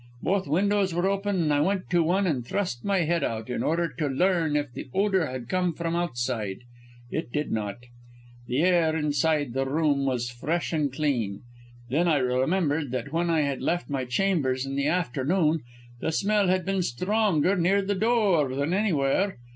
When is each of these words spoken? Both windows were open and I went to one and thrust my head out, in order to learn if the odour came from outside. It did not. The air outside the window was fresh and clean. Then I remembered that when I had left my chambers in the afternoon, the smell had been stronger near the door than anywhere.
Both 0.23 0.47
windows 0.47 0.95
were 0.95 1.07
open 1.07 1.39
and 1.43 1.53
I 1.53 1.61
went 1.61 1.91
to 1.91 2.01
one 2.01 2.25
and 2.25 2.43
thrust 2.43 2.83
my 2.83 3.01
head 3.01 3.23
out, 3.23 3.51
in 3.51 3.61
order 3.61 3.87
to 3.99 4.07
learn 4.07 4.55
if 4.55 4.73
the 4.73 4.89
odour 4.95 5.39
came 5.47 5.73
from 5.73 5.95
outside. 5.95 6.61
It 7.11 7.31
did 7.31 7.51
not. 7.51 7.83
The 8.47 8.63
air 8.63 8.97
outside 8.97 9.53
the 9.53 9.63
window 9.63 9.91
was 9.97 10.31
fresh 10.31 10.73
and 10.73 10.91
clean. 10.91 11.41
Then 11.91 12.07
I 12.07 12.17
remembered 12.17 12.89
that 12.89 13.13
when 13.13 13.29
I 13.29 13.41
had 13.41 13.61
left 13.61 13.91
my 13.91 14.05
chambers 14.05 14.65
in 14.65 14.73
the 14.75 14.87
afternoon, 14.87 15.59
the 15.99 16.11
smell 16.11 16.47
had 16.47 16.65
been 16.65 16.81
stronger 16.81 17.55
near 17.55 17.83
the 17.83 17.93
door 17.93 18.55
than 18.55 18.73
anywhere. 18.73 19.37